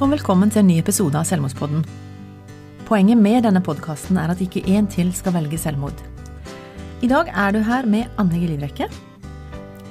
og 0.00 0.08
velkommen 0.08 0.48
til 0.48 0.62
en 0.62 0.70
ny 0.70 0.78
episode 0.80 1.12
av 1.18 1.26
Selvmordspodden. 1.28 1.82
Poenget 2.88 3.20
med 3.20 3.42
denne 3.44 3.60
podkasten 3.60 4.16
er 4.16 4.30
at 4.32 4.40
ikke 4.40 4.62
én 4.72 4.86
til 4.88 5.10
skal 5.12 5.34
velge 5.34 5.58
selvmord. 5.60 5.98
I 7.04 7.10
dag 7.10 7.28
er 7.28 7.52
du 7.52 7.58
her 7.60 7.84
med 7.84 8.08
Anne 8.16 8.40
Gelivrekke. 8.40 8.88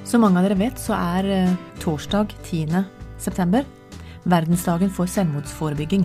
Som 0.02 0.24
mange 0.26 0.42
av 0.42 0.48
dere 0.48 0.58
vet, 0.58 0.82
så 0.82 0.96
er 0.98 1.30
eh, 1.30 1.54
torsdag 1.78 2.34
10. 2.42 2.82
september 3.22 3.62
verdensdagen 4.26 4.90
for 4.90 5.06
selvmordsforebygging. 5.06 6.02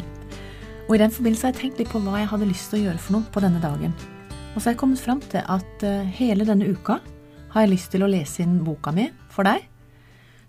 Og 0.86 0.94
I 0.94 1.02
den 1.02 1.16
forbindelse 1.18 1.50
har 1.50 1.56
jeg 1.56 1.64
tenkt 1.64 1.82
litt 1.82 1.90
på 1.90 2.04
hva 2.06 2.22
jeg 2.22 2.30
hadde 2.30 2.52
lyst 2.52 2.70
til 2.70 2.84
å 2.84 2.86
gjøre 2.86 3.02
for 3.08 3.18
noe 3.18 3.34
på 3.34 3.42
denne 3.42 3.64
dagen. 3.64 3.98
Og 4.54 4.60
så 4.60 4.68
har 4.68 4.76
jeg 4.76 4.84
kommet 4.86 5.02
fram 5.02 5.26
til 5.34 5.42
at 5.42 5.88
eh, 5.88 6.06
hele 6.22 6.46
denne 6.46 6.70
uka 6.70 7.02
har 7.56 7.66
jeg 7.66 7.74
lyst 7.74 7.90
til 7.96 8.06
å 8.06 8.14
lese 8.14 8.46
inn 8.46 8.60
boka 8.70 8.94
mi 8.94 9.10
for 9.34 9.50
deg. 9.50 9.66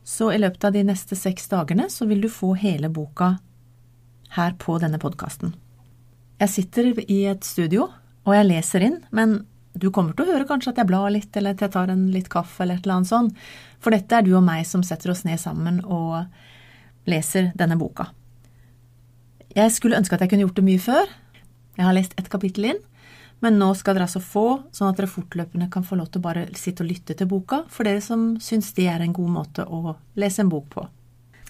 Så 0.04 0.28
i 0.30 0.44
løpet 0.44 0.68
av 0.68 0.76
de 0.76 0.84
neste 0.92 1.16
seks 1.16 1.48
dagene 1.48 1.88
så 1.90 2.04
vil 2.04 2.20
du 2.20 2.28
få 2.30 2.52
hele 2.60 2.92
boka 2.92 3.38
her 4.34 4.56
på 4.58 4.78
denne 4.82 4.98
podkasten. 5.02 5.54
Jeg 6.40 6.52
sitter 6.52 6.90
i 7.06 7.22
et 7.30 7.44
studio, 7.46 7.88
og 8.26 8.34
jeg 8.34 8.48
leser 8.48 8.84
inn, 8.84 8.98
men 9.14 9.38
du 9.76 9.90
kommer 9.92 10.16
til 10.16 10.26
å 10.26 10.34
høre 10.34 10.48
kanskje 10.48 10.72
at 10.72 10.80
jeg 10.80 10.88
blar 10.88 11.12
litt, 11.12 11.30
eller 11.36 11.56
at 11.56 11.62
jeg 11.64 11.72
tar 11.74 11.92
en 11.92 12.06
litt 12.12 12.28
kaffe, 12.32 12.62
eller 12.64 12.78
et 12.78 12.86
eller 12.86 12.98
annet 12.98 13.12
sånt, 13.12 13.46
for 13.80 13.94
dette 13.94 14.16
er 14.16 14.24
du 14.24 14.32
og 14.36 14.44
meg 14.44 14.64
som 14.68 14.84
setter 14.84 15.12
oss 15.12 15.24
ned 15.28 15.40
sammen 15.40 15.82
og 15.84 16.24
leser 17.08 17.52
denne 17.56 17.78
boka. 17.80 18.08
Jeg 19.56 19.72
skulle 19.72 19.96
ønske 19.96 20.16
at 20.16 20.24
jeg 20.24 20.32
kunne 20.32 20.44
gjort 20.44 20.58
det 20.58 20.66
mye 20.66 20.82
før. 20.82 21.12
Jeg 21.76 21.84
har 21.86 21.96
lest 21.96 22.16
ett 22.20 22.28
kapittel 22.32 22.70
inn, 22.72 22.82
men 23.44 23.58
nå 23.60 23.70
skal 23.76 23.96
dere 23.96 24.08
altså 24.08 24.22
få, 24.24 24.46
sånn 24.72 24.90
at 24.90 25.00
dere 25.00 25.12
fortløpende 25.12 25.68
kan 25.72 25.84
få 25.84 25.98
lov 26.00 26.08
til 26.10 26.22
å 26.22 26.26
bare 26.26 26.46
sitte 26.56 26.84
og 26.84 26.90
lytte 26.90 27.16
til 27.16 27.28
boka, 27.30 27.62
for 27.72 27.88
dere 27.88 28.04
som 28.04 28.34
syns 28.42 28.72
det 28.76 28.88
er 28.92 29.04
en 29.04 29.16
god 29.16 29.32
måte 29.32 29.64
å 29.64 29.96
lese 30.20 30.44
en 30.44 30.52
bok 30.52 30.70
på. 30.72 30.86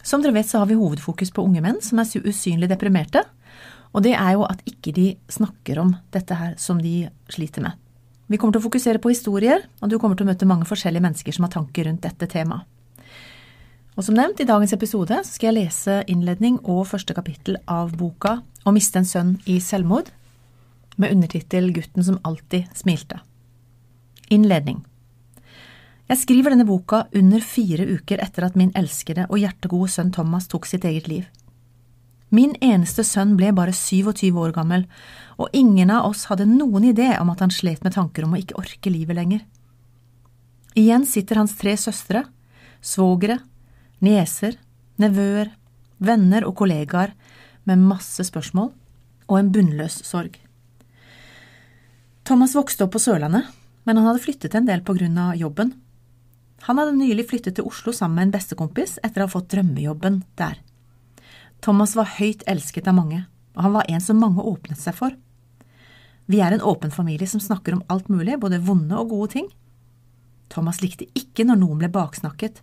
Som 0.07 0.23
dere 0.23 0.37
vet, 0.37 0.47
så 0.47 0.61
har 0.63 0.71
vi 0.71 0.79
hovedfokus 0.79 1.33
på 1.35 1.43
unge 1.43 1.63
menn 1.65 1.81
som 1.83 1.99
er 1.99 2.29
usynlig 2.31 2.69
deprimerte. 2.71 3.25
Og 3.91 4.05
det 4.05 4.13
er 4.15 4.37
jo 4.37 4.45
at 4.47 4.63
ikke 4.69 4.93
de 4.95 5.09
snakker 5.33 5.81
om 5.83 5.97
dette 6.15 6.37
her 6.39 6.55
som 6.63 6.79
de 6.83 7.09
sliter 7.33 7.65
med. 7.65 7.75
Vi 8.31 8.39
kommer 8.39 8.55
til 8.55 8.63
å 8.63 8.67
fokusere 8.67 9.01
på 9.03 9.11
historier, 9.11 9.65
og 9.83 9.91
du 9.91 9.99
kommer 9.99 10.19
til 10.19 10.27
å 10.27 10.31
møte 10.31 10.47
mange 10.47 10.67
forskjellige 10.67 11.03
mennesker 11.03 11.35
som 11.35 11.47
har 11.47 11.55
tanker 11.55 11.87
rundt 11.89 12.07
dette 12.07 12.29
temaet. 12.31 12.67
Og 13.97 14.05
som 14.05 14.15
nevnt, 14.19 14.43
i 14.43 14.47
dagens 14.47 14.75
episode 14.77 15.23
skal 15.25 15.49
jeg 15.49 15.57
lese 15.57 16.01
innledning 16.13 16.59
og 16.69 16.85
første 16.91 17.15
kapittel 17.17 17.57
av 17.65 17.95
boka 17.97 18.43
Å 18.67 18.75
miste 18.75 19.01
en 19.01 19.07
sønn 19.09 19.31
i 19.47 19.61
selvmord, 19.63 20.11
med 20.99 21.13
undertittel 21.15 21.71
Gutten 21.73 22.05
som 22.05 22.19
alltid 22.27 22.67
smilte. 22.75 23.21
Innledning. 24.29 24.81
Jeg 26.07 26.21
skriver 26.21 26.55
denne 26.55 26.67
boka 26.69 27.01
under 27.19 27.43
fire 27.43 27.83
uker 27.83 28.21
etter 28.23 28.45
at 28.47 28.55
min 28.59 28.71
elskede 28.79 29.25
og 29.27 29.41
hjertegode 29.43 29.91
sønn 29.91 30.13
Thomas 30.15 30.47
tok 30.47 30.69
sitt 30.71 30.85
eget 30.87 31.09
liv. 31.11 31.25
Min 32.31 32.53
eneste 32.63 33.03
sønn 33.07 33.35
ble 33.39 33.51
bare 33.55 33.75
27 33.75 34.31
år 34.39 34.53
gammel, 34.55 34.85
og 35.35 35.51
ingen 35.55 35.91
av 35.91 36.07
oss 36.07 36.29
hadde 36.31 36.47
noen 36.47 36.87
idé 36.93 37.09
om 37.19 37.33
at 37.33 37.43
han 37.43 37.55
slet 37.55 37.83
med 37.83 37.97
tanker 37.97 38.27
om 38.27 38.37
å 38.37 38.39
ikke 38.39 38.59
orke 38.61 38.91
livet 38.91 39.19
lenger. 39.19 39.43
Igjen 40.79 41.07
sitter 41.11 41.41
hans 41.41 41.57
tre 41.59 41.75
søstre, 41.81 42.23
svogere, 42.83 43.41
nieser, 43.99 44.55
nevøer, 45.03 45.51
venner 45.99 46.47
og 46.47 46.55
kollegaer 46.61 47.17
med 47.67 47.83
masse 47.83 48.23
spørsmål 48.29 48.71
og 49.27 49.41
en 49.41 49.51
bunnløs 49.51 49.99
sorg. 50.07 50.37
Thomas 52.27 52.55
vokste 52.55 52.87
opp 52.87 52.95
på 52.95 53.03
Sørlandet, 53.03 53.51
men 53.87 53.99
han 53.99 54.07
hadde 54.11 54.23
flyttet 54.23 54.55
en 54.59 54.67
del 54.71 54.87
på 54.87 54.95
grunn 54.99 55.19
av 55.19 55.35
jobben 55.39 55.75
han 56.65 56.79
hadde 56.81 56.97
nylig 56.97 57.27
flyttet 57.29 57.59
til 57.59 57.67
Oslo 57.69 57.93
sammen 57.93 58.17
med 58.17 58.29
en 58.29 58.37
bestekompis 58.39 58.97
etter 59.05 59.23
å 59.23 59.27
ha 59.27 59.33
fått 59.33 59.51
drømmejobben 59.53 60.23
der. 60.41 60.59
Thomas 61.65 61.97
var 61.99 62.17
høyt 62.17 62.45
elsket 62.49 62.89
av 62.89 62.97
mange, 62.97 63.25
og 63.57 63.67
han 63.67 63.77
var 63.77 63.91
en 63.91 64.03
som 64.03 64.19
mange 64.21 64.45
åpnet 64.45 64.81
seg 64.81 64.97
for. 64.97 65.15
Vi 66.27 66.41
er 66.43 66.57
en 66.57 66.65
åpen 66.65 66.91
familie 66.91 67.29
som 67.31 67.43
snakker 67.43 67.77
om 67.77 67.85
alt 67.93 68.09
mulig, 68.11 68.39
både 68.41 68.63
vonde 68.65 68.97
og 68.99 69.13
gode 69.13 69.31
ting. 69.37 69.47
Thomas 70.51 70.81
likte 70.83 71.07
ikke 71.19 71.47
når 71.47 71.61
noen 71.61 71.79
ble 71.83 71.91
baksnakket. 71.93 72.63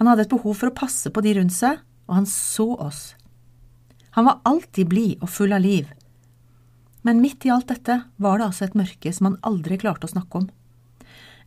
Han 0.00 0.08
hadde 0.08 0.24
et 0.26 0.32
behov 0.32 0.56
for 0.58 0.70
å 0.70 0.76
passe 0.76 1.12
på 1.12 1.22
de 1.24 1.36
rundt 1.38 1.54
seg, 1.54 1.82
og 2.08 2.18
han 2.20 2.28
så 2.28 2.70
oss. 2.80 3.02
Han 4.16 4.28
var 4.28 4.40
alltid 4.46 4.88
blid 4.88 5.22
og 5.22 5.30
full 5.32 5.52
av 5.52 5.64
liv. 5.64 5.88
Men 7.04 7.20
midt 7.20 7.44
i 7.44 7.52
alt 7.52 7.68
dette 7.68 8.00
var 8.16 8.38
det 8.38 8.48
altså 8.48 8.68
et 8.68 8.76
mørke 8.78 9.12
som 9.12 9.28
han 9.28 9.40
aldri 9.44 9.76
klarte 9.80 10.08
å 10.08 10.14
snakke 10.14 10.40
om 10.40 10.48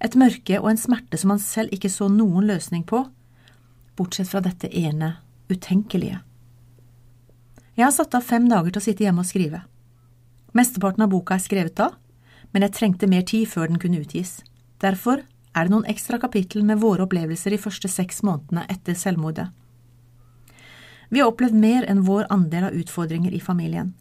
et 0.04 0.16
mørke 0.18 0.60
og 0.62 0.70
en 0.72 0.80
smerte 0.80 1.18
som 1.18 1.34
han 1.34 1.42
selv 1.42 1.74
ikke 1.74 1.90
så 1.90 2.10
noen 2.12 2.46
løsning 2.50 2.84
på, 2.88 3.04
bortsett 3.98 4.30
fra 4.30 4.44
dette 4.46 4.70
ene 4.70 5.16
utenkelige. 5.50 6.20
Jeg 7.78 7.86
har 7.86 7.94
satt 7.94 8.16
av 8.18 8.26
fem 8.26 8.48
dager 8.50 8.74
til 8.74 8.82
å 8.82 8.86
sitte 8.88 9.06
hjemme 9.06 9.24
og 9.24 9.30
skrive. 9.30 9.64
Mesteparten 10.58 11.06
av 11.06 11.12
boka 11.14 11.36
er 11.38 11.44
skrevet 11.44 11.76
da, 11.78 11.92
men 12.54 12.66
jeg 12.66 12.76
trengte 12.78 13.10
mer 13.10 13.26
tid 13.28 13.50
før 13.50 13.70
den 13.70 13.82
kunne 13.82 14.02
utgis. 14.02 14.40
Derfor 14.82 15.22
er 15.58 15.66
det 15.66 15.74
noen 15.74 15.90
ekstra 15.90 16.20
kapittel 16.22 16.66
med 16.66 16.82
våre 16.82 17.06
opplevelser 17.06 17.54
de 17.54 17.62
første 17.62 17.90
seks 17.90 18.24
månedene 18.26 18.66
etter 18.70 18.98
selvmordet. 18.98 19.50
Vi 21.10 21.22
har 21.22 21.32
opplevd 21.32 21.56
mer 21.58 21.86
enn 21.88 22.04
vår 22.06 22.28
andel 22.34 22.68
av 22.68 22.78
utfordringer 22.78 23.34
i 23.34 23.42
familien. 23.42 23.94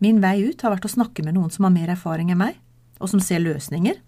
Min 0.00 0.22
vei 0.22 0.38
ut 0.48 0.62
har 0.64 0.72
vært 0.72 0.86
å 0.88 0.94
snakke 0.94 1.22
med 1.26 1.36
noen 1.36 1.50
som 1.52 1.66
har 1.66 1.74
mer 1.74 1.90
erfaring 1.92 2.30
enn 2.32 2.40
meg, 2.40 2.54
og 3.00 3.10
som 3.12 3.20
ser 3.20 3.42
løsninger, 3.42 3.98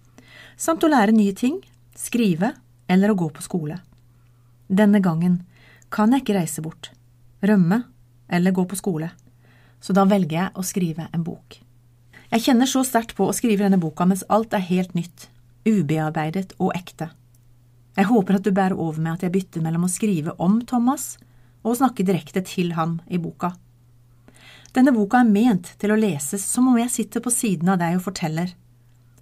samt 0.57 0.83
å 0.83 0.91
lære 0.91 1.15
nye 1.15 1.33
ting, 1.35 1.59
skrive 1.95 2.53
eller 2.87 3.11
å 3.11 3.17
gå 3.17 3.29
på 3.33 3.43
skole. 3.45 3.79
Denne 4.67 5.01
gangen 5.03 5.41
kan 5.93 6.13
jeg 6.13 6.23
ikke 6.23 6.37
reise 6.37 6.63
bort, 6.65 6.91
rømme 7.41 7.83
eller 8.27 8.55
gå 8.55 8.65
på 8.65 8.79
skole, 8.79 9.11
så 9.83 9.93
da 9.93 10.05
velger 10.09 10.37
jeg 10.39 10.53
å 10.55 10.65
skrive 10.65 11.09
en 11.13 11.25
bok. 11.25 11.59
Jeg 12.33 12.47
kjenner 12.47 12.69
så 12.69 12.81
sterkt 12.87 13.13
på 13.17 13.27
å 13.29 13.35
skrive 13.35 13.65
denne 13.65 13.81
boka 13.81 14.07
mens 14.09 14.23
alt 14.33 14.55
er 14.57 14.63
helt 14.65 14.95
nytt, 14.97 15.27
ubearbeidet 15.69 16.55
og 16.57 16.73
ekte. 16.73 17.11
Jeg 17.93 18.09
håper 18.09 18.39
at 18.39 18.47
du 18.47 18.49
bærer 18.55 18.79
over 18.79 19.01
med 19.03 19.13
at 19.19 19.25
jeg 19.27 19.35
bytter 19.35 19.61
mellom 19.61 19.85
å 19.85 19.91
skrive 19.91 20.33
om 20.41 20.63
Thomas 20.65 21.13
og 21.61 21.75
å 21.75 21.77
snakke 21.83 22.05
direkte 22.07 22.41
til 22.47 22.73
ham 22.73 22.97
i 23.05 23.19
boka. 23.21 23.53
Denne 24.73 24.95
boka 24.95 25.19
er 25.21 25.29
ment 25.29 25.75
til 25.77 25.93
å 25.93 25.99
leses 25.99 26.41
som 26.41 26.71
om 26.71 26.79
jeg 26.79 26.89
sitter 26.89 27.21
på 27.21 27.29
siden 27.29 27.69
av 27.69 27.77
deg 27.83 27.99
og 27.99 28.07
forteller, 28.07 28.55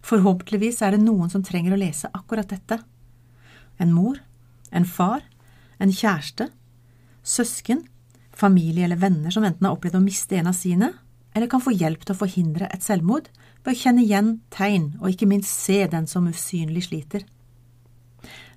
Forhåpentligvis 0.06 0.82
er 0.82 0.96
det 0.96 1.04
noen 1.04 1.30
som 1.30 1.44
trenger 1.46 1.76
å 1.76 1.80
lese 1.80 2.10
akkurat 2.14 2.50
dette. 2.50 2.80
En 3.82 3.94
mor, 3.94 4.18
en 4.72 4.86
far, 4.86 5.24
en 5.82 5.94
kjæreste, 5.94 6.50
søsken, 7.24 7.86
familie 8.34 8.86
eller 8.86 9.00
venner 9.02 9.34
som 9.34 9.46
enten 9.46 9.68
har 9.68 9.76
opplevd 9.76 10.00
å 10.00 10.04
miste 10.04 10.38
en 10.38 10.50
av 10.50 10.58
sine, 10.58 10.92
eller 11.34 11.50
kan 11.52 11.64
få 11.64 11.74
hjelp 11.76 12.04
til 12.04 12.16
å 12.16 12.22
forhindre 12.22 12.68
et 12.74 12.84
selvmord 12.84 13.30
ved 13.64 13.74
å 13.74 13.78
kjenne 13.78 14.04
igjen 14.04 14.34
tegn 14.54 14.96
og 15.00 15.14
ikke 15.14 15.30
minst 15.30 15.54
se 15.54 15.86
den 15.92 16.10
som 16.10 16.28
usynlig 16.28 16.88
sliter. 16.90 17.24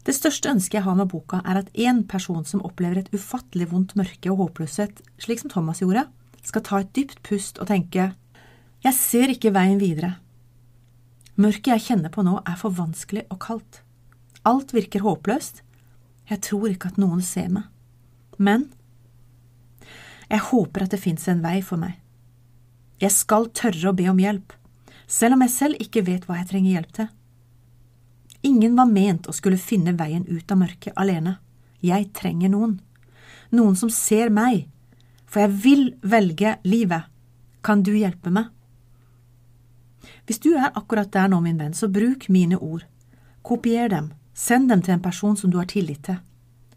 Det 0.04 0.12
største 0.12 0.50
ønsket 0.52 0.78
jeg 0.78 0.84
har 0.84 0.96
med 0.98 1.08
boka, 1.08 1.40
er 1.48 1.62
at 1.62 1.70
én 1.72 2.02
person 2.08 2.44
som 2.44 2.64
opplever 2.66 3.00
et 3.00 3.14
ufattelig 3.14 3.70
vondt 3.70 3.94
mørke 3.96 4.32
og 4.32 4.42
håpløshet, 4.42 5.00
slik 5.22 5.40
som 5.40 5.52
Thomas 5.52 5.80
gjorde, 5.80 6.04
skal 6.44 6.64
ta 6.66 6.80
et 6.82 6.92
dypt 6.96 7.22
pust 7.24 7.60
og 7.60 7.70
tenke 7.70 8.10
Jeg 8.84 8.96
ser 8.98 9.32
ikke 9.32 9.54
veien 9.54 9.80
videre, 9.80 10.18
Mørket 11.34 11.72
jeg 11.72 11.84
kjenner 11.88 12.12
på 12.14 12.22
nå, 12.22 12.38
er 12.46 12.58
for 12.58 12.74
vanskelig 12.74 13.24
og 13.32 13.40
kaldt. 13.42 13.80
Alt 14.46 14.74
virker 14.76 15.02
håpløst. 15.02 15.62
Jeg 16.30 16.40
tror 16.46 16.68
ikke 16.70 16.92
at 16.92 17.00
noen 17.00 17.22
ser 17.24 17.50
meg. 17.50 17.66
Men 18.38 18.68
jeg 20.30 20.40
håper 20.50 20.84
at 20.84 20.94
det 20.94 21.02
fins 21.02 21.26
en 21.28 21.42
vei 21.44 21.60
for 21.62 21.80
meg. 21.80 21.98
Jeg 23.02 23.12
skal 23.12 23.50
tørre 23.54 23.90
å 23.90 23.96
be 23.96 24.06
om 24.10 24.20
hjelp, 24.22 24.54
selv 25.10 25.36
om 25.36 25.44
jeg 25.44 25.52
selv 25.52 25.82
ikke 25.82 26.04
vet 26.06 26.24
hva 26.28 26.38
jeg 26.38 26.48
trenger 26.52 26.76
hjelp 26.76 26.94
til. 26.96 27.10
Ingen 28.44 28.76
var 28.78 28.90
ment 28.90 29.28
å 29.28 29.34
skulle 29.34 29.60
finne 29.60 29.96
veien 29.98 30.24
ut 30.28 30.52
av 30.52 30.60
mørket 30.60 30.96
alene. 31.00 31.38
Jeg 31.84 32.10
trenger 32.16 32.52
noen. 32.52 32.78
Noen 33.52 33.76
som 33.76 33.90
ser 33.92 34.30
meg, 34.32 34.68
for 35.26 35.44
jeg 35.44 35.54
vil 35.64 35.84
velge 36.00 36.56
livet. 36.64 37.10
Kan 37.64 37.82
du 37.84 37.94
hjelpe 37.96 38.32
meg? 38.32 38.50
Hvis 40.26 40.40
du 40.42 40.52
er 40.54 40.72
akkurat 40.74 41.12
der 41.12 41.28
nå, 41.28 41.40
min 41.44 41.58
venn, 41.60 41.74
så 41.74 41.88
bruk 41.88 42.28
mine 42.28 42.58
ord. 42.58 42.84
Kopier 43.42 43.88
dem, 43.92 44.12
send 44.34 44.68
dem 44.68 44.82
til 44.82 44.96
en 44.96 45.04
person 45.04 45.36
som 45.36 45.52
du 45.52 45.58
har 45.60 45.68
tillit 45.70 46.02
til. 46.06 46.20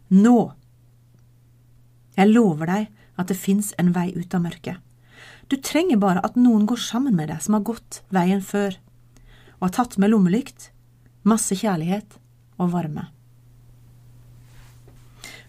Nå! 0.08 0.52
Jeg 2.16 2.32
lover 2.32 2.66
deg 2.66 2.88
at 3.18 3.30
det 3.30 3.38
fins 3.38 3.72
en 3.78 3.92
vei 3.94 4.10
ut 4.16 4.34
av 4.34 4.42
mørket. 4.44 4.78
Du 5.48 5.56
trenger 5.56 6.00
bare 6.00 6.22
at 6.24 6.36
noen 6.36 6.66
går 6.68 6.80
sammen 6.82 7.16
med 7.16 7.30
deg 7.32 7.40
som 7.42 7.56
har 7.56 7.66
gått 7.66 8.02
veien 8.14 8.42
før, 8.44 8.76
og 9.58 9.68
har 9.68 9.76
tatt 9.78 9.98
med 9.98 10.12
lommelykt, 10.12 10.70
masse 11.24 11.56
kjærlighet 11.56 12.18
og 12.58 12.72
varme. 12.74 13.08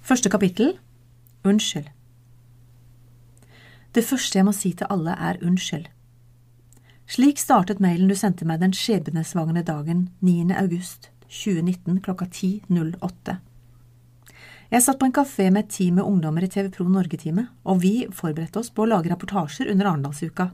Første 0.01 0.31
kapittel 0.31 0.77
Unnskyld. 1.43 1.87
Det 3.95 4.03
første 4.05 4.37
jeg 4.37 4.45
må 4.45 4.51
si 4.53 4.71
til 4.77 4.89
alle, 4.91 5.13
er 5.15 5.39
unnskyld. 5.45 5.87
Slik 7.09 7.39
startet 7.41 7.79
mailen 7.81 8.05
du 8.05 8.13
sendte 8.13 8.45
meg 8.45 8.59
den 8.61 8.73
skjebnesvangre 8.77 9.63
dagen 9.65 10.03
9. 10.21 10.51
august 10.59 11.07
2019 11.25 12.03
klokka 12.05 12.27
10.08. 12.29 13.33
Jeg 14.69 14.83
satt 14.85 14.99
på 15.01 15.07
en 15.07 15.15
kafé 15.17 15.47
med 15.49 15.63
et 15.63 15.71
team 15.73 15.95
med 15.97 16.05
ungdommer 16.05 16.45
i 16.45 16.49
TV 16.53 16.67
Pro 16.69 16.85
Norge-teamet, 16.85 17.47
og 17.65 17.81
vi 17.81 17.93
forberedte 18.13 18.61
oss 18.61 18.69
på 18.69 18.85
å 18.85 18.91
lage 18.91 19.09
rapportasjer 19.09 19.71
under 19.73 19.89
Arendalsuka. 19.89 20.51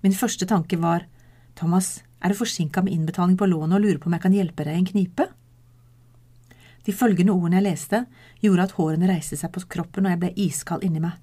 Min 0.00 0.16
første 0.16 0.48
tanke 0.48 0.78
var 0.80 1.04
Thomas, 1.60 1.98
er 2.24 2.32
du 2.32 2.40
forsinka 2.40 2.80
med 2.86 2.96
innbetaling 2.96 3.36
på 3.36 3.50
lånet 3.52 3.76
og 3.76 3.84
lurer 3.84 4.00
på 4.00 4.08
om 4.08 4.16
jeg 4.16 4.24
kan 4.24 4.38
hjelpe 4.38 4.64
deg 4.64 4.78
i 4.78 4.80
en 4.80 4.88
knipe? 4.94 5.28
De 6.88 6.96
følgende 6.96 7.36
ordene 7.36 7.60
jeg 7.60 7.68
leste, 7.68 8.02
gjorde 8.40 8.64
at 8.64 8.74
hårene 8.78 9.12
reiste 9.12 9.36
seg 9.36 9.52
på 9.52 9.66
kroppen 9.76 10.08
og 10.08 10.16
jeg 10.16 10.22
ble 10.24 10.32
iskald 10.48 10.88
inni 10.88 11.04
meg. 11.04 11.20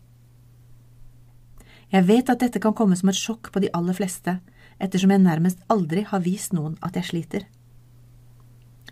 Jeg 1.89 2.05
vet 2.05 2.29
at 2.29 2.45
dette 2.45 2.61
kan 2.61 2.77
komme 2.77 2.93
som 2.93 3.09
et 3.09 3.17
sjokk 3.17 3.49
på 3.49 3.65
de 3.65 3.73
aller 3.73 3.97
fleste, 3.97 4.37
ettersom 4.79 5.13
jeg 5.13 5.23
nærmest 5.23 5.61
aldri 5.71 6.05
har 6.07 6.23
vist 6.25 6.55
noen 6.55 6.77
at 6.85 6.97
jeg 6.97 7.09
sliter. 7.09 7.45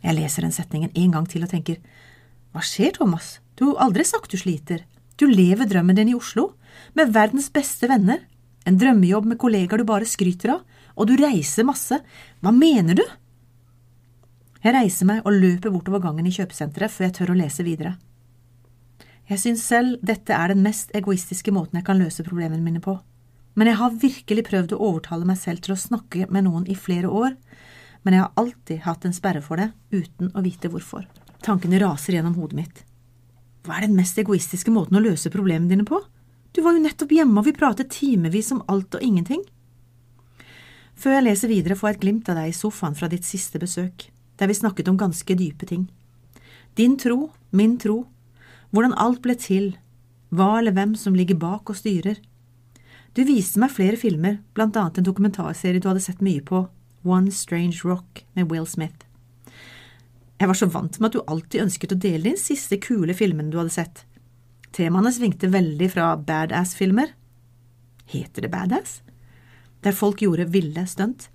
Jeg 0.04 0.16
leser 0.18 0.45
den 0.45 0.56
setningen 0.56 0.94
en 0.94 1.16
gang 1.16 1.28
til 1.30 1.45
og 1.45 1.51
tenker, 1.51 1.80
hva 2.54 2.63
skjer, 2.63 2.94
Thomas, 2.98 3.38
du 3.57 3.72
har 3.72 3.88
aldri 3.88 4.06
sagt 4.07 4.31
du 4.31 4.39
sliter, 4.39 4.84
du 5.18 5.25
lever 5.30 5.68
drømmen 5.69 5.98
din 5.98 6.12
i 6.12 6.18
Oslo, 6.18 6.51
med 6.94 7.13
verdens 7.16 7.50
beste 7.54 7.89
venner, 7.89 8.22
en 8.68 8.78
drømmejobb 8.78 9.31
med 9.31 9.39
kollegaer 9.42 9.81
du 9.81 9.88
bare 9.88 10.07
skryter 10.07 10.57
av, 10.57 10.66
og 10.98 11.10
du 11.10 11.16
reiser 11.19 11.66
masse, 11.66 11.98
hva 12.42 12.54
mener 12.54 12.98
du? 12.98 13.06
Jeg 14.63 14.74
reiser 14.75 15.07
meg 15.10 15.25
og 15.25 15.38
løper 15.38 15.72
bortover 15.74 16.01
gangen 16.04 16.28
i 16.28 16.33
kjøpesenteret 16.33 16.92
før 16.92 17.07
jeg 17.07 17.16
tør 17.18 17.33
å 17.33 17.38
lese 17.38 17.66
videre. 17.66 17.95
Jeg 19.28 19.42
synes 19.42 19.63
selv 19.63 20.01
dette 20.06 20.33
er 20.33 20.54
den 20.54 20.63
mest 20.63 20.94
egoistiske 20.95 21.51
måten 21.54 21.80
jeg 21.80 21.88
kan 21.88 22.00
løse 22.00 22.25
problemene 22.25 22.63
mine 22.63 22.81
på, 22.83 22.95
men 23.57 23.71
jeg 23.71 23.80
har 23.80 23.95
virkelig 24.01 24.44
prøvd 24.51 24.75
å 24.75 24.81
overtale 24.92 25.25
meg 25.25 25.39
selv 25.42 25.65
til 25.65 25.74
å 25.74 25.81
snakke 25.81 26.27
med 26.30 26.45
noen 26.45 26.68
i 26.69 26.75
flere 26.77 27.09
år, 27.09 27.33
men 28.06 28.13
jeg 28.13 28.24
har 28.24 28.38
alltid 28.38 28.83
hatt 28.86 29.07
en 29.07 29.15
sperre 29.18 29.42
for 29.42 29.57
det, 29.57 29.71
uten 29.89 30.30
å 30.38 30.44
vite 30.45 30.69
hvorfor. 30.69 31.07
Tankene 31.42 31.80
raser 31.81 32.18
gjennom 32.18 32.38
hodet 32.38 32.59
mitt. 32.59 32.83
Hva 33.65 33.80
er 33.80 33.88
den 33.88 33.98
mest 33.98 34.18
egoistiske 34.21 34.71
måten 34.71 35.00
å 35.00 35.04
løse 35.04 35.33
problemene 35.33 35.74
dine 35.74 35.88
på? 35.88 36.00
Du 36.54 36.62
var 36.63 36.77
jo 36.77 36.83
nettopp 36.86 37.12
hjemme, 37.18 37.42
og 37.42 37.50
vi 37.50 37.56
pratet 37.57 37.92
timevis 37.94 38.54
om 38.54 38.62
alt 38.71 38.95
og 38.95 39.04
ingenting. 39.04 39.42
Før 40.98 41.18
jeg 41.18 41.25
leser 41.27 41.51
videre, 41.51 41.75
får 41.77 41.89
jeg 41.89 41.98
et 41.98 42.06
glimt 42.06 42.30
av 42.31 42.39
deg 42.39 42.54
i 42.54 42.56
sofaen 42.56 42.95
fra 42.98 43.09
ditt 43.12 43.25
siste 43.25 43.59
besøk, 43.62 44.07
der 44.38 44.50
vi 44.50 44.57
snakket 44.57 44.88
om 44.89 45.01
ganske 45.01 45.36
dype 45.38 45.68
ting. 45.69 45.89
Din 46.77 46.95
tro, 47.01 47.31
min 47.51 47.75
tro, 47.81 48.06
hvordan 48.71 48.95
alt 49.01 49.21
ble 49.25 49.36
til, 49.38 49.71
hva 50.30 50.57
eller 50.59 50.74
hvem 50.77 50.95
som 50.98 51.15
ligger 51.18 51.38
bak 51.42 51.69
og 51.69 51.77
styrer. 51.77 52.21
Du 53.18 53.24
viste 53.25 53.58
meg 53.58 53.72
flere 53.74 53.98
filmer, 53.98 54.36
blant 54.54 54.75
annet 54.78 55.00
en 55.00 55.06
dokumentarserie 55.08 55.81
du 55.81 55.88
hadde 55.90 56.04
sett 56.06 56.19
mye 56.22 56.44
på, 56.46 56.68
One 57.02 57.31
Strange 57.34 57.80
Rock 57.81 58.22
med 58.38 58.52
Will 58.52 58.68
Smith. 58.69 59.08
Jeg 60.38 60.52
var 60.52 60.58
så 60.60 60.68
vant 60.69 61.00
med 61.00 61.10
at 61.10 61.16
du 61.16 61.24
alltid 61.25 61.64
ønsket 61.64 61.96
å 61.96 61.98
dele 61.98 62.28
din 62.28 62.38
siste 62.38 62.78
kule 62.78 63.16
filmen 63.18 63.50
du 63.50 63.58
hadde 63.58 63.74
sett. 63.74 64.04
Temaene 64.78 65.10
svingte 65.16 65.50
veldig 65.50 65.90
fra 65.96 66.12
badass-filmer 66.14 67.16
Heter 68.14 68.46
det 68.46 68.54
badass? 68.54 69.02
Der 69.81 69.98
folk 69.98 70.22
gjorde 70.22 70.46
ville 70.54 70.86
stunt, 70.86 71.31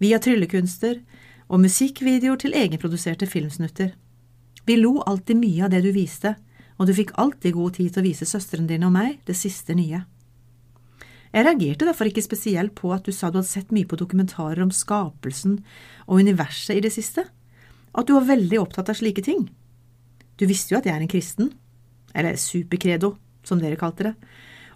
via 0.00 0.16
tryllekunster 0.16 1.02
og 1.52 1.60
musikkvideoer 1.68 2.40
til 2.40 2.56
egenproduserte 2.56 3.28
filmsnutter. 3.28 3.92
Vi 4.64 4.80
lo 4.80 5.02
alltid 5.04 5.36
mye 5.44 5.68
av 5.68 5.76
det 5.76 5.84
du 5.84 5.92
viste, 5.92 6.38
og 6.80 6.88
du 6.88 6.96
fikk 6.96 7.12
alltid 7.20 7.60
god 7.60 7.76
tid 7.76 7.92
til 7.92 8.00
å 8.00 8.08
vise 8.08 8.24
søstrene 8.24 8.72
dine 8.72 8.88
og 8.88 8.96
meg 8.96 9.20
det 9.28 9.36
siste 9.36 9.76
nye. 9.76 10.06
Jeg 11.36 11.44
reagerte 11.44 11.84
derfor 11.84 12.08
ikke 12.08 12.24
spesielt 12.24 12.72
på 12.78 12.88
at 12.94 13.04
du 13.04 13.12
sa 13.12 13.28
du 13.28 13.36
hadde 13.36 13.50
sett 13.50 13.72
mye 13.74 13.84
på 13.84 13.98
dokumentarer 14.00 14.62
om 14.64 14.70
skapelsen 14.72 15.58
og 16.06 16.22
universet 16.24 16.78
i 16.78 16.84
det 16.86 16.94
siste, 16.94 17.26
at 17.92 18.08
du 18.08 18.14
var 18.16 18.30
veldig 18.30 18.62
opptatt 18.62 18.88
av 18.88 18.96
slike 18.96 19.20
ting. 19.26 19.42
Du 20.40 20.46
visste 20.48 20.72
jo 20.72 20.78
at 20.80 20.88
jeg 20.88 20.96
er 20.96 21.04
en 21.04 21.12
kristen, 21.12 21.50
eller 22.16 22.40
superkredo, 22.40 23.18
som 23.44 23.60
dere 23.60 23.76
kalte 23.76 24.08
det, 24.08 24.14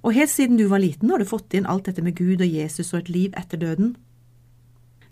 og 0.04 0.12
helt 0.16 0.32
siden 0.32 0.60
du 0.60 0.66
var 0.68 0.84
liten 0.84 1.08
har 1.08 1.20
du 1.20 1.28
fått 1.28 1.56
inn 1.56 1.68
alt 1.68 1.88
dette 1.88 2.04
med 2.04 2.18
Gud 2.20 2.44
og 2.44 2.52
Jesus 2.52 2.92
og 2.92 3.00
et 3.00 3.10
liv 3.16 3.40
etter 3.40 3.60
døden. 3.60 3.94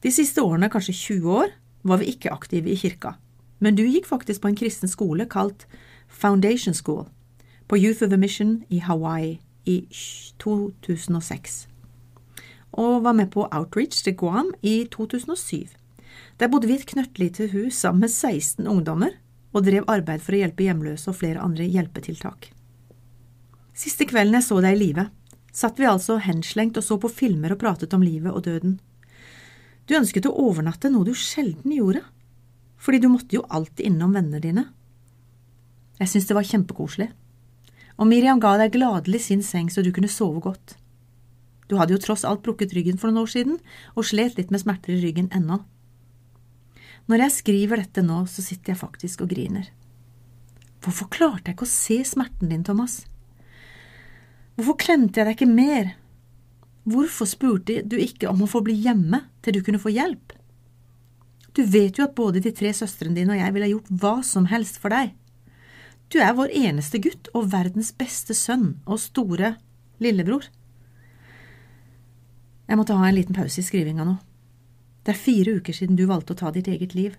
De 0.05 0.12
siste 0.12 0.45
årene, 0.45 0.69
kanskje 0.69 0.99
20 1.17 1.33
år, 1.33 1.56
var 1.89 2.05
vi 2.05 2.12
ikke 2.12 2.33
aktive 2.35 2.69
i 2.69 2.77
kirka, 2.77 3.17
men 3.65 3.77
du 3.77 3.87
gikk 3.89 4.05
faktisk 4.05 4.45
på 4.45 4.53
en 4.53 4.61
kristen 4.61 4.89
skole 4.89 5.25
kalt 5.25 5.65
Foundation 6.12 6.77
School 6.77 7.06
på 7.69 7.81
Youth 7.81 8.05
of 8.05 8.12
the 8.12 8.21
Mission 8.21 8.59
i 8.69 8.85
Hawaii 8.85 9.39
i 9.69 9.76
2006, 10.43 11.59
og 12.79 13.03
var 13.05 13.17
med 13.17 13.31
på 13.35 13.47
Outreach 13.47 14.03
til 14.05 14.17
Guam 14.17 14.53
i 14.62 14.87
2007. 14.93 15.75
Der 16.38 16.50
bodde 16.50 16.69
vi 16.70 16.76
i 16.76 16.81
et 16.81 16.88
knøttlite 16.88 17.49
hus 17.53 17.81
sammen 17.82 18.06
med 18.06 18.12
16 18.12 18.67
ungdommer 18.67 19.17
og 19.53 19.65
drev 19.67 19.87
arbeid 19.91 20.23
for 20.25 20.37
å 20.37 20.41
hjelpe 20.43 20.67
hjemløse 20.67 21.11
og 21.11 21.19
flere 21.19 21.43
andre 21.43 21.67
hjelpetiltak. 21.67 22.50
Siste 23.79 24.06
kvelden 24.11 24.38
jeg 24.38 24.47
så 24.47 24.61
deg 24.62 24.76
i 24.76 24.81
live, 24.82 25.09
satt 25.55 25.79
vi 25.81 25.88
altså 25.88 26.19
henslengt 26.23 26.79
og 26.79 26.85
så 26.85 26.99
på 27.00 27.11
filmer 27.11 27.55
og 27.55 27.61
pratet 27.62 27.94
om 27.94 28.05
livet 28.05 28.35
og 28.35 28.44
døden. 28.47 28.79
Du 29.88 29.97
ønsket 29.97 30.29
å 30.29 30.37
overnatte, 30.49 30.91
noe 30.93 31.06
du 31.06 31.14
sjelden 31.17 31.73
gjorde, 31.73 32.03
fordi 32.79 33.00
du 33.03 33.09
måtte 33.11 33.38
jo 33.38 33.47
alltid 33.49 33.88
innom 33.88 34.12
vennene 34.14 34.43
dine 34.43 34.69
jeg 35.99 36.11
syntes 36.12 36.29
det 36.31 36.37
var 36.37 36.47
kjempekoselig. 36.47 37.09
Og 37.99 38.06
Miriam 38.06 38.39
ga 38.41 38.55
deg 38.61 38.77
gladelig 38.77 39.25
sin 39.27 39.43
seng 39.43 39.73
så 39.75 39.83
du 39.83 39.91
kunne 39.95 40.11
sove 40.11 40.41
godt. 40.45 40.77
Du 41.69 41.77
hadde 41.77 41.93
jo 41.97 42.00
tross 42.00 42.25
alt 42.25 42.45
brukket 42.47 42.73
ryggen 42.77 42.97
for 43.00 43.11
noen 43.11 43.27
år 43.27 43.33
siden, 43.33 43.59
og 43.99 44.06
slet 44.09 44.39
litt 44.39 44.53
med 44.55 44.62
smerter 44.62 44.95
i 44.95 45.03
ryggen 45.03 45.29
ennå. 45.37 45.61
Når 47.09 47.25
jeg 47.25 47.37
skriver 47.39 47.83
dette 47.83 48.05
nå, 48.05 48.23
så 48.29 48.45
sitter 48.45 48.73
jeg 48.73 48.81
faktisk 48.81 49.25
og 49.25 49.33
griner. 49.33 49.69
Hvorfor 50.85 51.11
klarte 51.12 51.50
jeg 51.50 51.59
ikke 51.59 51.67
å 51.67 51.73
se 51.75 51.99
smerten 52.06 52.53
din, 52.53 52.65
Thomas? 52.65 53.03
Hvorfor 54.56 54.79
klemte 54.81 55.21
jeg 55.21 55.29
deg 55.29 55.37
ikke 55.37 55.50
mer? 55.50 55.95
Hvorfor 56.89 57.29
spurte 57.29 57.83
du 57.85 57.99
ikke 58.00 58.31
om 58.31 58.45
å 58.45 58.50
få 58.50 58.62
bli 58.65 58.77
hjemme 58.87 59.25
til 59.45 59.59
du 59.59 59.62
kunne 59.65 59.83
få 59.83 59.93
hjelp? 59.93 60.33
Du 61.56 61.65
vet 61.67 61.99
jo 61.99 62.06
at 62.06 62.17
både 62.17 62.41
de 62.45 62.53
tre 62.55 62.71
søstrene 62.77 63.17
dine 63.17 63.35
og 63.35 63.41
jeg 63.41 63.55
ville 63.56 63.71
gjort 63.73 63.93
hva 64.00 64.15
som 64.25 64.47
helst 64.49 64.79
for 64.81 64.95
deg. 64.95 65.12
Du 66.08 66.19
er 66.25 66.32
vår 66.37 66.52
eneste 66.56 67.00
gutt 67.05 67.28
og 67.37 67.50
verdens 67.52 67.90
beste 67.93 68.32
sønn 68.37 68.78
og 68.88 69.00
store 69.02 69.56
lillebror. 70.00 70.46
Jeg 72.69 72.81
måtte 72.81 72.96
ha 72.96 73.08
en 73.08 73.16
liten 73.16 73.37
pause 73.37 73.60
i 73.60 73.66
skrivinga 73.66 74.06
nå. 74.08 74.16
Det 75.05 75.14
er 75.14 75.20
fire 75.20 75.58
uker 75.60 75.76
siden 75.76 75.96
du 75.96 76.06
valgte 76.08 76.34
å 76.34 76.40
ta 76.40 76.52
ditt 76.52 76.69
eget 76.69 76.94
liv, 76.96 77.14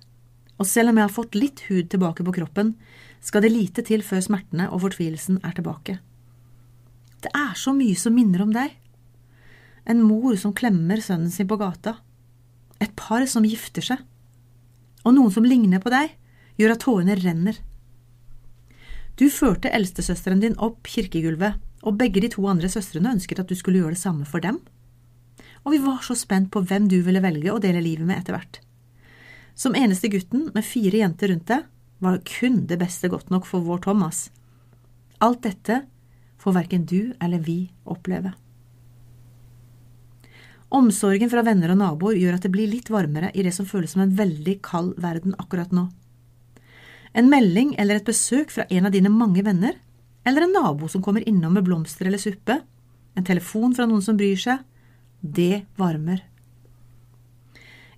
og 0.59 0.67
selv 0.67 0.91
om 0.91 0.99
jeg 0.99 1.07
har 1.07 1.13
fått 1.13 1.37
litt 1.37 1.63
hud 1.69 1.89
tilbake 1.89 2.25
på 2.25 2.33
kroppen, 2.35 2.73
skal 3.21 3.43
det 3.45 3.53
lite 3.53 3.85
til 3.85 4.03
før 4.05 4.21
smertene 4.25 4.67
og 4.69 4.83
fortvilelsen 4.83 5.39
er 5.45 5.55
tilbake. 5.57 5.99
Det 7.23 7.31
er 7.35 7.55
så 7.57 7.73
mye 7.75 7.97
som 7.99 8.15
minner 8.15 8.43
om 8.45 8.51
deg. 8.55 8.73
En 9.89 10.03
mor 10.05 10.35
som 10.39 10.53
klemmer 10.55 11.01
sønnen 11.03 11.31
sin 11.33 11.49
på 11.49 11.57
gata. 11.59 11.97
Et 12.79 12.91
par 12.95 13.25
som 13.27 13.45
gifter 13.45 13.85
seg. 13.85 14.03
Og 15.05 15.15
noen 15.15 15.33
som 15.33 15.47
ligner 15.47 15.81
på 15.83 15.91
deg, 15.93 16.13
gjør 16.59 16.75
at 16.75 16.83
tårene 16.85 17.17
renner. 17.19 17.59
Du 19.19 19.27
førte 19.27 19.71
eldstesøsteren 19.75 20.39
din 20.39 20.55
opp 20.63 20.87
kirkegulvet, 20.87 21.57
og 21.83 21.97
begge 21.99 22.21
de 22.23 22.29
to 22.31 22.45
andre 22.47 22.69
søstrene 22.71 23.11
ønsket 23.17 23.41
at 23.41 23.49
du 23.51 23.55
skulle 23.55 23.81
gjøre 23.81 23.95
det 23.95 24.01
samme 24.01 24.27
for 24.27 24.43
dem. 24.43 24.61
Og 25.67 25.73
vi 25.75 25.81
var 25.83 25.99
så 26.03 26.15
spent 26.15 26.51
på 26.53 26.63
hvem 26.63 26.87
du 26.91 27.01
ville 27.03 27.23
velge 27.23 27.51
å 27.51 27.59
dele 27.59 27.83
livet 27.83 28.07
med 28.07 28.21
etter 28.21 28.37
hvert. 28.37 28.61
Som 29.59 29.75
eneste 29.75 30.07
gutten 30.11 30.47
med 30.55 30.63
fire 30.63 31.01
jenter 31.01 31.33
rundt 31.33 31.49
deg 31.51 31.67
var 31.99 32.21
kun 32.23 32.61
det 32.67 32.79
beste 32.79 33.11
godt 33.11 33.31
nok 33.31 33.47
for 33.47 33.63
vår 33.65 33.83
Thomas. 33.83 34.29
Alt 35.19 35.43
dette 35.43 35.81
får 36.39 36.55
verken 36.55 36.87
du 36.87 37.11
eller 37.19 37.43
vi 37.43 37.65
oppleve. 37.83 38.31
Omsorgen 40.71 41.31
fra 41.31 41.43
venner 41.43 41.73
og 41.73 41.81
naboer 41.81 42.15
gjør 42.21 42.37
at 42.37 42.45
det 42.45 42.53
blir 42.53 42.71
litt 42.71 42.91
varmere 42.93 43.33
i 43.33 43.43
det 43.43 43.51
som 43.55 43.67
føles 43.67 43.95
som 43.95 44.05
en 44.05 44.15
veldig 44.15 44.59
kald 44.63 44.93
verden 45.01 45.35
akkurat 45.41 45.73
nå. 45.75 45.89
En 47.13 47.29
melding 47.29 47.73
eller 47.81 47.99
et 47.99 48.07
besøk 48.07 48.51
fra 48.53 48.65
en 48.69 48.85
av 48.85 48.93
dine 48.93 49.09
mange 49.09 49.43
venner, 49.45 49.77
eller 50.27 50.45
en 50.45 50.53
nabo 50.53 50.89
som 50.91 51.01
kommer 51.01 51.25
innom 51.27 51.55
med 51.57 51.65
blomster 51.65 52.05
eller 52.05 52.21
suppe, 52.21 52.59
en 53.17 53.25
telefon 53.25 53.73
fra 53.75 53.87
noen 53.89 54.03
som 54.05 54.17
bryr 54.17 54.37
seg, 54.39 54.61
det 55.19 55.65
varmer. 55.79 56.21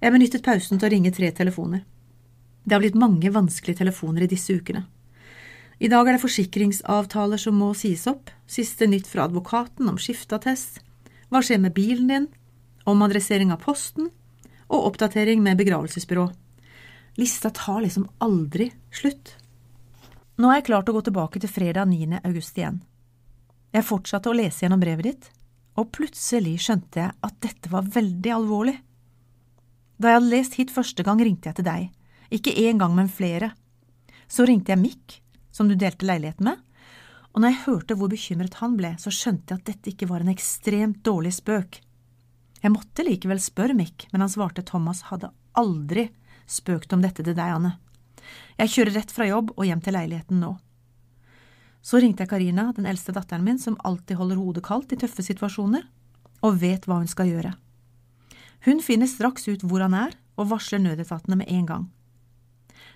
Jeg 0.01 0.13
benyttet 0.15 0.45
pausen 0.45 0.79
til 0.79 0.87
å 0.87 0.91
ringe 0.93 1.11
tre 1.13 1.29
telefoner. 1.35 1.83
Det 2.63 2.73
har 2.73 2.81
blitt 2.81 2.97
mange 2.97 3.29
vanskelige 3.33 3.81
telefoner 3.81 4.25
i 4.25 4.31
disse 4.31 4.53
ukene. 4.53 4.85
I 5.81 5.89
dag 5.89 6.07
er 6.07 6.15
det 6.15 6.21
forsikringsavtaler 6.21 7.41
som 7.41 7.57
må 7.57 7.71
sies 7.77 8.05
opp, 8.09 8.29
siste 8.49 8.85
nytt 8.89 9.09
fra 9.09 9.25
advokaten 9.25 9.89
om 9.89 9.97
skifteattest, 9.97 10.77
hva 11.29 11.41
skjer 11.41 11.61
med 11.63 11.73
bilen 11.73 12.09
din, 12.09 12.27
omadressering 12.89 13.53
av 13.53 13.63
posten 13.63 14.11
og 14.69 14.91
oppdatering 14.91 15.41
med 15.41 15.57
begravelsesbyrå. 15.61 16.27
Lista 17.19 17.49
tar 17.49 17.81
liksom 17.81 18.07
aldri 18.17 18.71
slutt. 18.91 19.35
Nå 20.39 20.47
er 20.49 20.61
jeg 20.61 20.69
klart 20.69 20.89
å 20.89 20.95
gå 20.95 21.01
tilbake 21.05 21.41
til 21.43 21.51
fredag 21.51 21.89
9. 21.91 22.21
august 22.23 22.57
igjen. 22.57 22.79
Jeg 23.75 23.87
fortsatte 23.87 24.31
å 24.31 24.35
lese 24.35 24.63
gjennom 24.63 24.79
brevet 24.79 25.07
ditt, 25.09 25.27
og 25.75 25.91
plutselig 25.95 26.57
skjønte 26.63 27.03
jeg 27.03 27.15
at 27.27 27.35
dette 27.43 27.71
var 27.71 27.89
veldig 27.91 28.31
alvorlig. 28.35 28.77
Da 29.99 30.09
jeg 30.09 30.19
hadde 30.19 30.31
lest 30.31 30.55
hit 30.59 30.71
første 30.73 31.03
gang, 31.07 31.19
ringte 31.23 31.51
jeg 31.51 31.59
til 31.59 31.67
deg, 31.67 31.91
ikke 32.31 32.55
én 32.63 32.79
gang, 32.79 32.95
men 32.95 33.11
flere. 33.11 33.51
Så 34.31 34.47
ringte 34.47 34.73
jeg 34.73 34.81
Mick, 34.81 35.19
som 35.51 35.67
du 35.67 35.75
delte 35.75 36.07
leiligheten 36.07 36.47
med, 36.47 36.63
og 37.31 37.43
når 37.43 37.51
jeg 37.51 37.63
hørte 37.65 37.95
hvor 37.99 38.11
bekymret 38.11 38.57
han 38.59 38.73
ble, 38.79 38.95
så 38.99 39.11
skjønte 39.11 39.53
jeg 39.53 39.61
at 39.61 39.69
dette 39.69 39.91
ikke 39.91 40.07
var 40.09 40.23
en 40.23 40.31
ekstremt 40.31 41.03
dårlig 41.05 41.35
spøk. 41.37 41.79
Jeg 42.63 42.73
måtte 42.73 43.05
likevel 43.07 43.39
spørre 43.43 43.75
Mick, 43.75 44.07
men 44.11 44.23
han 44.23 44.31
svarte 44.31 44.63
Thomas 44.67 45.05
hadde 45.11 45.31
aldri 45.59 46.09
spøkt 46.47 46.93
om 46.93 47.01
dette 47.03 47.23
til 47.23 47.35
deg, 47.37 47.55
Anne. 47.57 47.77
Jeg 48.57 48.73
kjører 48.73 48.97
rett 48.99 49.13
fra 49.13 49.27
jobb 49.27 49.53
og 49.55 49.65
hjem 49.65 49.81
til 49.81 49.95
leiligheten 49.97 50.41
nå. 50.43 50.55
Så 51.81 51.97
ringte 52.01 52.23
jeg 52.23 52.29
Karina, 52.29 52.69
den 52.77 52.85
eldste 52.85 53.13
datteren 53.15 53.45
min, 53.45 53.59
som 53.59 53.79
alltid 53.83 54.19
holder 54.19 54.37
hodet 54.37 54.63
kaldt 54.65 54.93
i 54.93 54.99
tøffe 55.01 55.25
situasjoner, 55.25 55.87
og 56.45 56.59
vet 56.61 56.85
hva 56.85 56.99
hun 57.01 57.09
skal 57.09 57.31
gjøre. 57.31 57.55
Hun 58.65 58.81
finner 58.85 59.09
straks 59.09 59.47
ut 59.49 59.65
hvor 59.65 59.81
han 59.81 59.97
er, 59.97 60.13
og 60.37 60.51
varsler 60.53 60.81
nødetatene 60.81 61.39
med 61.41 61.49
en 61.49 61.65
gang. 61.65 61.87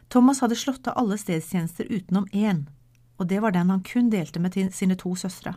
Thomas 0.09 0.39
hadde 0.43 0.57
slått 0.57 0.87
av 0.87 0.99
alle 1.01 1.17
stedstjenester 1.17 1.89
utenom 1.89 2.27
én, 2.29 2.67
og 3.17 3.29
det 3.31 3.41
var 3.41 3.55
den 3.55 3.71
han 3.73 3.83
kun 3.85 4.11
delte 4.13 4.41
med 4.41 4.57
sine 4.73 4.97
to 4.99 5.15
søstre. 5.17 5.55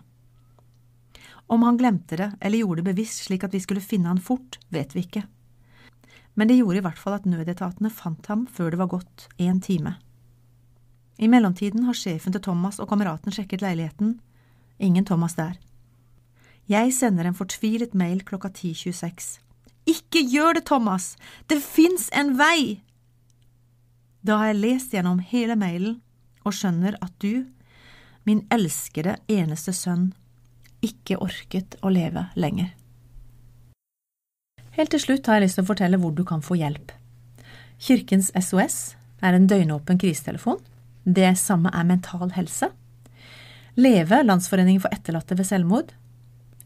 Om 1.48 1.64
han 1.64 1.78
glemte 1.80 2.16
det 2.16 2.30
eller 2.40 2.60
gjorde 2.60 2.82
det 2.82 2.90
bevisst 2.90 3.24
slik 3.26 3.44
at 3.44 3.54
vi 3.56 3.60
skulle 3.60 3.84
finne 3.84 4.08
han 4.08 4.20
fort, 4.20 4.58
vet 4.68 4.94
vi 4.96 5.04
ikke. 5.04 5.24
Men 6.38 6.46
det 6.46 6.60
gjorde 6.60 6.78
i 6.78 6.84
hvert 6.86 7.00
fall 7.00 7.16
at 7.16 7.26
nødetatene 7.26 7.90
fant 7.90 8.28
ham 8.30 8.44
før 8.46 8.70
det 8.70 8.78
var 8.78 8.92
gått 8.92 9.26
en 9.42 9.58
time. 9.58 9.96
I 11.18 11.26
mellomtiden 11.26 11.88
har 11.88 11.98
sjefen 11.98 12.34
til 12.34 12.44
Thomas 12.44 12.78
og 12.78 12.86
kameraten 12.92 13.34
sjekket 13.34 13.64
leiligheten. 13.64 14.20
Ingen 14.78 15.04
Thomas 15.08 15.34
der. 15.34 15.56
Jeg 16.70 16.92
sender 16.94 17.26
en 17.26 17.34
fortvilet 17.34 17.94
mail 17.98 18.22
klokka 18.22 18.52
10.26. 18.54 19.40
Ikke 19.88 20.22
gjør 20.22 20.60
det, 20.60 20.66
Thomas! 20.68 21.16
Det 21.50 21.58
fins 21.64 22.06
en 22.14 22.36
vei! 22.38 22.84
Da 24.22 24.36
har 24.38 24.52
jeg 24.52 24.60
lest 24.60 24.94
gjennom 24.94 25.18
hele 25.24 25.56
mailen 25.58 25.98
og 26.46 26.54
skjønner 26.54 26.98
at 27.02 27.14
du, 27.24 27.48
min 28.28 28.44
elskede 28.52 29.16
eneste 29.32 29.72
sønn, 29.72 30.12
ikke 30.84 31.18
orket 31.24 31.78
å 31.82 31.90
leve 31.90 32.28
lenger. 32.38 32.74
Helt 34.78 34.92
til 34.94 35.02
slutt 35.02 35.26
har 35.26 35.40
jeg 35.40 35.48
lyst 35.48 35.58
til 35.58 35.64
å 35.66 35.68
fortelle 35.72 35.98
hvor 35.98 36.12
du 36.14 36.22
kan 36.22 36.42
få 36.44 36.54
hjelp. 36.60 36.92
Kirkens 37.82 38.28
SOS 38.30 38.94
er 39.26 39.34
en 39.34 39.48
døgnåpen 39.50 39.98
krisetelefon. 39.98 40.60
Det 41.02 41.32
samme 41.40 41.72
er 41.74 41.86
Mental 41.88 42.30
Helse. 42.36 42.68
Leve, 43.74 44.20
Landsforeningen 44.22 44.84
for 44.84 44.94
etterlatte 44.94 45.34
ved 45.38 45.48
selvmord. 45.48 45.90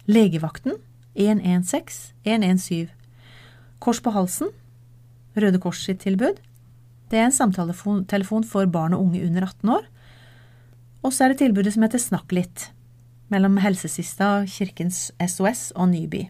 Legevakten 0.05 0.77
116 1.17 2.13
117. 2.25 2.91
Kors 3.81 4.03
på 4.05 4.13
halsen, 4.15 4.53
Røde 5.33 5.61
Kors 5.63 5.81
sitt 5.81 6.05
tilbud. 6.05 6.37
Det 7.09 7.19
er 7.19 7.31
en 7.31 7.35
samtaletelefon 7.35 8.45
for 8.45 8.69
barn 8.69 8.93
og 8.93 9.07
unge 9.07 9.25
under 9.25 9.49
18 9.49 9.73
år. 9.79 9.89
Og 11.03 11.17
så 11.17 11.25
er 11.25 11.33
det 11.33 11.41
tilbudet 11.41 11.73
som 11.75 11.89
heter 11.89 12.01
Snakk 12.01 12.37
litt, 12.37 12.69
mellom 13.33 13.57
Helsesista, 13.65 14.45
Kirkens 14.45 15.09
SOS 15.17 15.71
og 15.73 15.91
Nyby. 15.97 16.27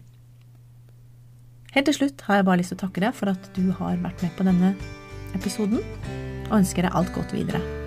Helt 1.73 1.87
til 1.89 1.95
slutt 1.97 2.21
har 2.27 2.37
jeg 2.37 2.45
bare 2.45 2.61
lyst 2.61 2.69
til 2.73 2.77
å 2.77 2.83
takke 2.85 3.01
deg 3.01 3.15
for 3.17 3.33
at 3.33 3.47
du 3.55 3.71
har 3.79 3.97
vært 4.03 4.21
med 4.21 4.35
på 4.37 4.45
denne 4.45 4.75
episoden, 5.33 5.81
og 6.51 6.59
ønsker 6.59 6.85
deg 6.85 6.99
alt 6.99 7.09
godt 7.15 7.33
videre. 7.33 7.82